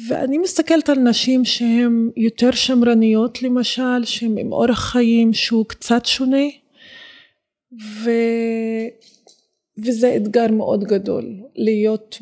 [0.08, 6.46] ואני מסתכלת על נשים שהן יותר שמרניות למשל, שהן עם אורח חיים שהוא קצת שונה,
[8.02, 8.10] ו...
[9.78, 11.24] וזה אתגר מאוד גדול,
[11.56, 12.18] להיות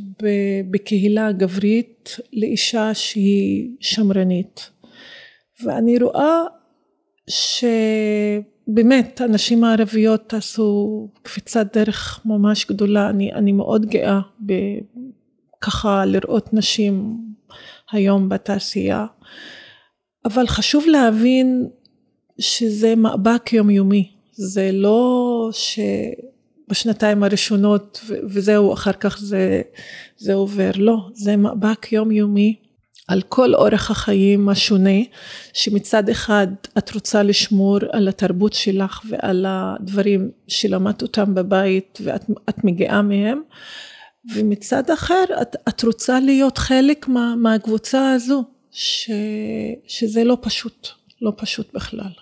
[0.71, 4.71] בקהילה גברית לאישה שהיא שמרנית.
[5.65, 6.43] ואני רואה
[8.67, 14.21] שבאמת הנשים הערביות עשו קפיצת דרך ממש גדולה, אני, אני מאוד גאה
[15.61, 17.17] ככה לראות נשים
[17.93, 19.07] היום בתעשייה,
[20.25, 21.69] אבל חשוב להבין
[22.39, 25.79] שזה מאבק יומיומי, זה לא ש...
[26.69, 29.63] בשנתיים הראשונות וזהו אחר כך זה,
[30.17, 32.57] זה עובר לא זה מאבק יומיומי
[33.09, 35.01] על כל אורח החיים השונה,
[35.53, 36.47] שמצד אחד
[36.79, 43.41] את רוצה לשמור על התרבות שלך ועל הדברים שלמדת אותם בבית ואת מגיעה מהם,
[44.35, 49.11] ומצד אחר את, את רוצה להיות חלק מה, מהקבוצה הזו, ש,
[49.87, 50.89] שזה לא פשוט,
[51.23, 52.13] לא פשוט בכלל.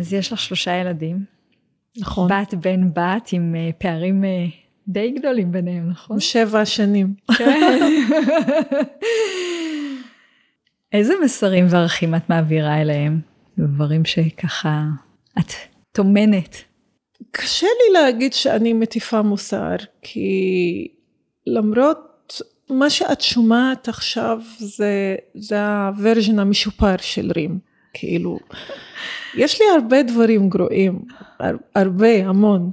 [0.00, 1.24] אז יש לך שלושה ילדים.
[1.98, 2.30] נכון.
[2.30, 4.46] בת בן בת עם אה, פערים אה,
[4.88, 6.20] די גדולים ביניהם, נכון?
[6.20, 7.14] שבע שנים.
[7.38, 7.80] כן.
[10.92, 13.20] איזה מסרים וערכים את מעבירה אליהם?
[13.58, 14.84] דברים שככה
[15.38, 15.52] את
[15.92, 16.56] טומנת.
[17.30, 20.88] קשה לי להגיד שאני מטיפה מוסר, כי
[21.46, 27.58] למרות מה שאת שומעת עכשיו זה, זה הוורז'ן המשופר של רים,
[27.94, 28.38] כאילו,
[29.34, 30.98] יש לי הרבה דברים גרועים,
[31.74, 32.70] הרבה, המון,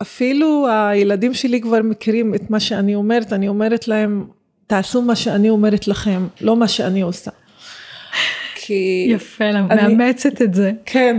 [0.00, 4.26] ואפילו הילדים שלי כבר מכירים את מה שאני אומרת, אני אומרת להם,
[4.66, 7.30] תעשו מה שאני אומרת לכם, לא מה שאני עושה.
[8.54, 9.06] כי...
[9.10, 10.72] יפה, אני מאמצת את זה.
[10.84, 11.16] כן,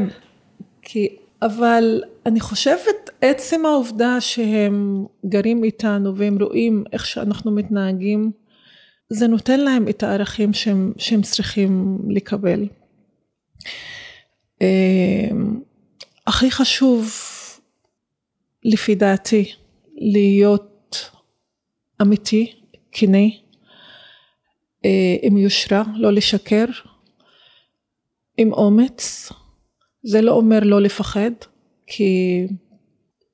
[0.82, 1.08] כי,
[1.42, 8.32] אבל אני חושבת עצם העובדה שהם גרים איתנו והם רואים איך שאנחנו מתנהגים,
[9.10, 12.68] זה נותן להם את הערכים שהם, שהם צריכים לקבל.
[14.62, 15.60] אמ,
[16.28, 17.12] הכי חשוב
[18.64, 19.54] לפי דעתי
[19.96, 21.12] להיות
[22.02, 22.54] אמיתי,
[22.92, 23.28] כנה,
[24.86, 26.66] אה, עם יושרה, לא לשקר,
[28.38, 29.32] עם אומץ.
[30.04, 31.32] זה לא אומר לא לפחד,
[31.88, 32.44] כי,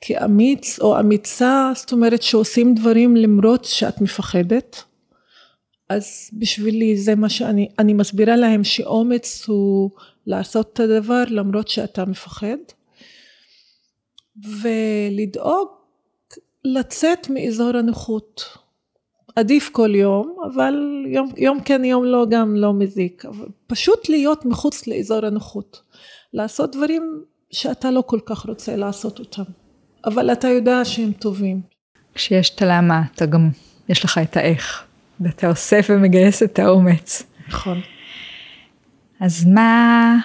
[0.02, 4.84] כי אמיץ או אמיצה, זאת אומרת שעושים דברים למרות שאת מפחדת.
[5.94, 9.90] אז בשבילי זה מה שאני, אני מסבירה להם שאומץ הוא
[10.28, 12.58] לעשות את הדבר למרות שאתה מפחד.
[14.62, 15.68] ולדאוג
[16.66, 18.44] לצאת מאזור הנוחות.
[19.36, 20.74] עדיף כל יום, אבל
[21.08, 23.26] יום, יום כן יום לא גם לא מזיק.
[23.68, 25.82] פשוט להיות מחוץ לאזור הנוחות.
[26.34, 29.44] לעשות דברים שאתה לא כל כך רוצה לעשות אותם,
[30.06, 31.62] אבל אתה יודע שהם טובים.
[32.16, 33.50] כשיש את הלמה, אתה גם,
[33.90, 34.84] יש לך את האיך,
[35.22, 37.24] ואתה אוסף ומגייס את האומץ.
[37.48, 37.82] נכון.
[39.20, 40.16] אז מה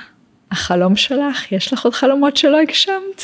[0.51, 1.53] החלום שלך?
[1.53, 3.23] יש לך עוד חלומות שלא הגשמת?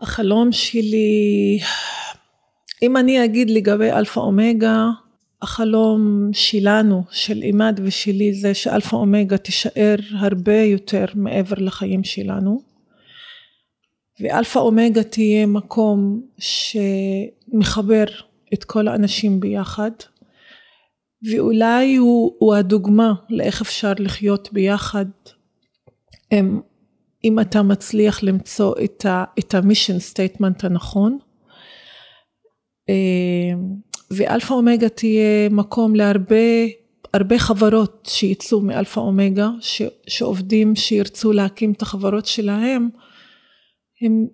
[0.00, 1.58] החלום שלי,
[2.82, 4.86] אם אני אגיד לגבי אלפא אומגה,
[5.42, 12.62] החלום שלנו, של עימאד ושלי, זה שאלפא אומגה תישאר הרבה יותר מעבר לחיים שלנו.
[14.20, 18.04] ואלפא אומגה תהיה מקום שמחבר
[18.54, 19.90] את כל האנשים ביחד.
[21.30, 25.06] ואולי הוא, הוא הדוגמה לאיך אפשר לחיות ביחד.
[26.32, 26.60] אם,
[27.24, 28.74] אם אתה מצליח למצוא
[29.38, 31.18] את ה mission statement הנכון.
[32.88, 33.54] אה,
[34.10, 36.66] ואלפא אומגה תהיה מקום להרבה
[37.14, 42.88] הרבה חברות שיצאו מאלפא אומגה, ש, שעובדים שירצו להקים את החברות שלהם,
[44.02, 44.26] הם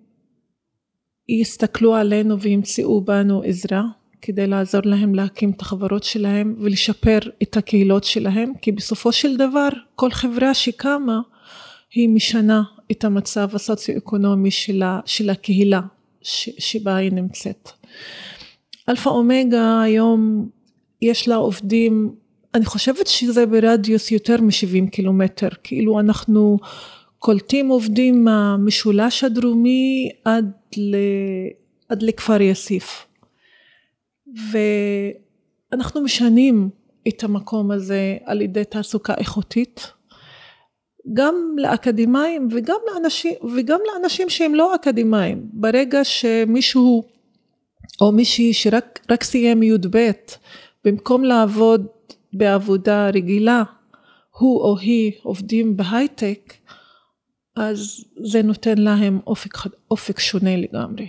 [1.29, 3.83] יסתכלו עלינו וימצאו בנו עזרה
[4.21, 9.69] כדי לעזור להם להקים את החברות שלהם ולשפר את הקהילות שלהם, כי בסופו של דבר
[9.95, 11.19] כל חברה שקמה
[11.93, 15.81] היא משנה את המצב הסוציו-אקונומי של, של הקהילה
[16.21, 17.69] ש, שבה היא נמצאת.
[18.89, 20.49] אלפא אומגה היום
[21.01, 22.15] יש לה עובדים,
[22.53, 26.57] אני חושבת שזה ברדיוס יותר מ-70 קילומטר, כאילו אנחנו
[27.19, 30.95] קולטים עובדים מהמשולש הדרומי עד, ל...
[31.89, 33.08] עד לכפר יאסיף.
[35.71, 36.69] ואנחנו משנים
[37.07, 39.91] את המקום הזה על ידי תעסוקה איכותית,
[41.13, 45.49] גם לאקדמאים וגם לאנשים, וגם לאנשים שהם לא אקדמאים.
[45.53, 47.03] ברגע שמישהו
[48.01, 50.11] או מישהי שרק סיים י"ב,
[50.85, 51.87] במקום לעבוד
[52.33, 53.63] בעבודה רגילה,
[54.37, 56.53] הוא או היא עובדים בהייטק,
[57.55, 59.53] אז זה נותן להם אופק,
[59.91, 61.07] אופק שונה לגמרי.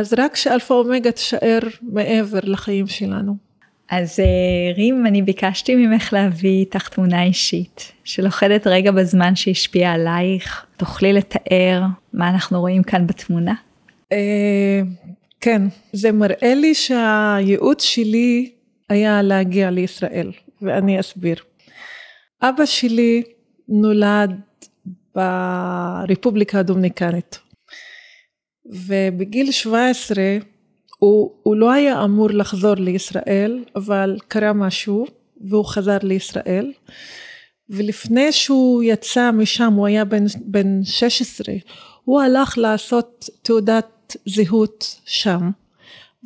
[0.00, 3.36] אז רק שאלפא אומגה תשאר מעבר לחיים שלנו.
[3.90, 10.66] אז אה, רים, אני ביקשתי ממך להביא איתך תמונה אישית, שלוכדת רגע בזמן שהשפיעה עלייך.
[10.76, 13.54] תוכלי לתאר מה אנחנו רואים כאן בתמונה?
[14.12, 14.80] אה,
[15.40, 15.62] כן,
[15.92, 18.50] זה מראה לי שהייעוד שלי
[18.88, 21.36] היה להגיע לישראל, ואני אסביר.
[22.42, 23.22] אבא שלי
[23.68, 24.40] נולד
[25.14, 27.38] ברפובליקה הדומיניקנית,
[28.66, 30.22] ובגיל 17
[30.98, 35.06] הוא, הוא לא היה אמור לחזור לישראל, אבל קרה משהו
[35.40, 36.72] והוא חזר לישראל.
[37.70, 41.54] ולפני שהוא יצא משם, הוא היה בן, בן 16,
[42.04, 45.50] הוא הלך לעשות תעודת זהות שם,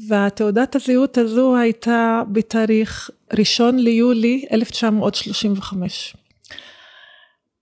[0.09, 6.17] והתעודת הזהות הזו הייתה בתאריך ראשון ליולי 1935.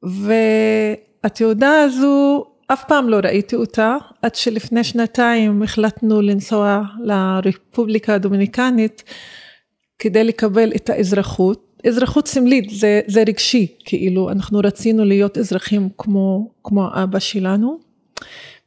[0.03, 9.03] והתעודה הזו, אף פעם לא ראיתי אותה, עד שלפני שנתיים החלטנו לנסוע לרפובליקה הדומיניקנית
[9.99, 11.62] כדי לקבל את האזרחות.
[11.87, 17.79] אזרחות סמלית, זה, זה רגשי, כאילו, אנחנו רצינו להיות אזרחים כמו, כמו אבא שלנו.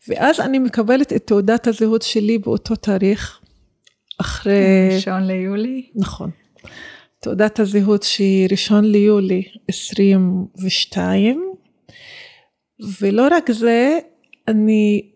[0.08, 3.40] ואז אני מקבלת את תעודת הזהות שלי באותו תאריך,
[4.22, 4.90] אחרי...
[4.96, 5.90] ראשון ליולי?
[5.96, 6.30] נכון.
[7.20, 11.49] תעודת הזהות שהיא ראשון ליולי 22,
[13.02, 14.00] ולא רק זה,
[14.48, 15.12] אני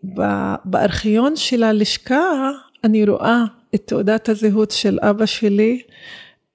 [0.66, 2.52] בארכיון של הלשכה,
[2.84, 3.44] אני רואה
[3.76, 5.82] את תעודת הזהות של אבא שלי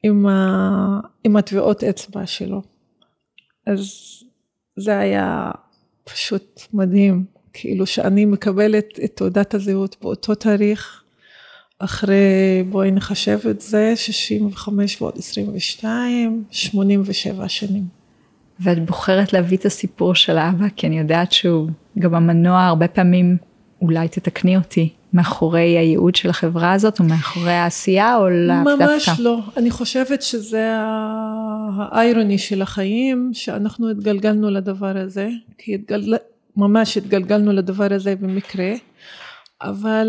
[0.02, 2.62] עם, ה, עם הטביעות אצבע שלו.
[3.66, 3.80] אז
[4.76, 5.50] זה היה
[6.04, 11.02] פשוט מדהים, כאילו שאני מקבלת את תעודת הזהות באותו תאריך,
[11.78, 17.97] אחרי, בואי נחשב את זה, 65 ועוד 22, 87 שנים.
[18.60, 23.36] ואת בוחרת להביא את הסיפור של אבא, כי אני יודעת שהוא גם המנוע הרבה פעמים,
[23.82, 28.84] אולי תתקני אותי, מאחורי הייעוד של החברה הזאת, או מאחורי העשייה, או לאו דווקא?
[28.84, 29.38] ממש לא.
[29.56, 30.74] אני חושבת שזה
[31.76, 35.28] האיירוני של החיים, שאנחנו התגלגלנו לדבר הזה,
[35.58, 36.14] כי התגל...
[36.56, 38.72] ממש התגלגלנו לדבר הזה במקרה,
[39.62, 40.08] אבל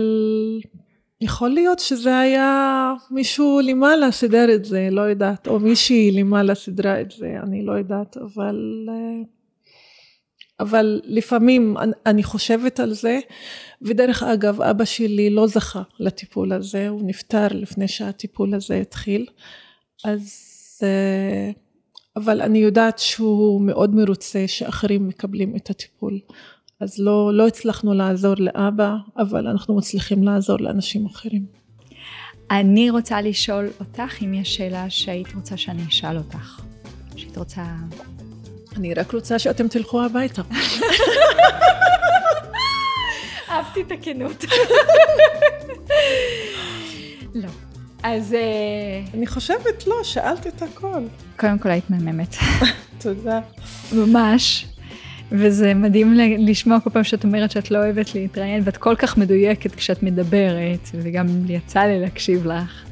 [1.22, 7.02] יכול להיות שזה היה מישהו למעלה סידר את זה, לא יודעת, או מישהי למעלה סידרה
[7.02, 8.88] את זה, אני לא יודעת, אבל,
[10.60, 13.20] אבל לפעמים אני חושבת על זה,
[13.82, 19.26] ודרך אגב, אבא שלי לא זכה לטיפול הזה, הוא נפטר לפני שהטיפול הזה התחיל,
[20.06, 20.82] אז,
[22.16, 26.20] אבל אני יודעת שהוא מאוד מרוצה שאחרים מקבלים את הטיפול.
[26.82, 31.46] אז לא, לא הצלחנו לעזור לאבא, אבל אנחנו מצליחים לעזור לאנשים אחרים.
[32.52, 36.62] אני רוצה לשאול אותך אם יש שאלה שהיית רוצה שאני אשאל אותך.
[37.16, 37.64] שהיית רוצה...
[38.78, 40.42] אני רק רוצה שאתם תלכו הביתה.
[43.50, 44.46] אהבתי את הכנות.
[47.36, 47.50] לא.
[48.04, 48.36] אז...
[49.14, 51.04] אני חושבת, לא, שאלת את הכל.
[51.38, 52.36] קודם כל היית מהממת.
[53.02, 53.40] תודה.
[53.92, 54.66] ממש.
[55.32, 59.76] וזה מדהים לשמוע כל פעם שאת אומרת שאת לא אוהבת להתראיין, ואת כל כך מדויקת
[59.76, 62.86] כשאת מדברת, וגם יצא לי להקשיב לך,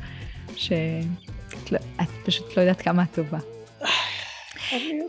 [0.56, 1.80] שאת לא,
[2.26, 3.40] פשוט לא יודעת כמה את טובה.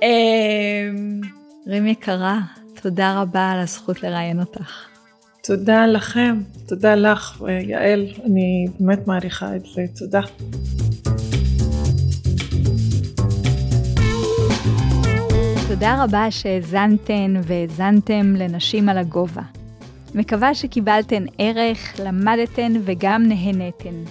[0.02, 1.20] אמ,
[1.66, 2.38] רים יקרה,
[2.82, 4.84] תודה רבה על הזכות לראיין אותך.
[5.42, 10.20] תודה לכם, תודה לך, יעל, אני באמת מעריכה את זה, תודה.
[15.68, 19.42] תודה רבה שהאזנתן והאזנתם לנשים על הגובה.
[20.14, 24.04] מקווה שקיבלתן ערך, למדתן וגם נהנתן.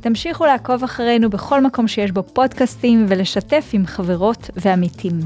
[0.00, 5.20] תמשיכו לעקוב אחרינו בכל מקום שיש בו פודקאסטים ולשתף עם חברות ועמיתים.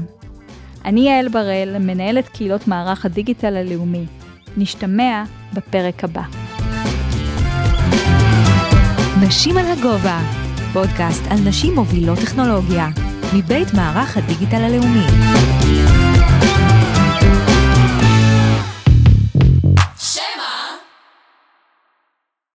[0.85, 4.05] אני יעל בראל, מנהלת קהילות מערך הדיגיטל הלאומי.
[4.57, 6.23] נשתמע בפרק הבא.
[9.21, 10.19] נשים על הגובה,
[10.73, 13.12] פודקאסט על נשים מובילות טכנולוגיה.
[13.33, 15.05] מבית מערך הדיגיטל הלאומי.